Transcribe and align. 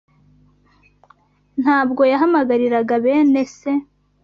ntabwo 1.61 2.01
yahamagariraga 2.11 2.93
bene 3.03 3.43
se 3.57 3.71